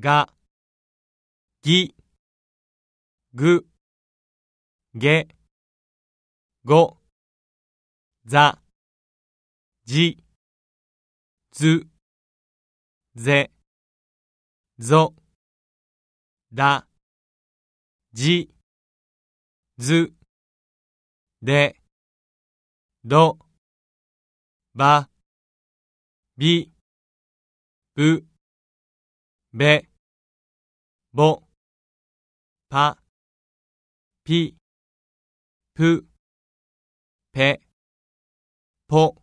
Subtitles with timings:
[0.00, 0.32] が、
[1.62, 1.94] ぎ、
[3.34, 3.66] ぐ、
[4.94, 5.28] げ、
[6.64, 6.96] ご、
[8.24, 8.62] ざ、
[9.84, 10.24] じ、
[11.52, 11.86] ず、
[13.14, 13.50] ぜ、
[14.78, 15.14] ぞ、
[16.50, 16.88] だ、
[18.14, 18.54] じ、
[19.76, 20.14] ず、
[21.42, 21.76] で、
[23.04, 23.38] ど、
[24.74, 25.10] ば、
[26.38, 26.72] び、
[27.94, 28.24] ぶ、
[29.52, 29.89] べ、
[31.12, 31.42] ぼ、
[32.68, 32.96] ぱ、
[34.22, 34.56] ぴ、
[35.74, 36.06] ぷ、
[37.32, 37.60] ぺ、
[38.86, 39.16] ぽ、